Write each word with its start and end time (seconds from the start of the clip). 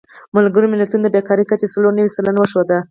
ملګرو 0.35 0.71
ملتونو 0.73 1.03
د 1.03 1.07
بېکارۍ 1.15 1.45
کچه 1.51 1.67
څلور 1.73 1.91
نوي 1.97 2.09
سلنه 2.15 2.39
وښوده. 2.41 2.77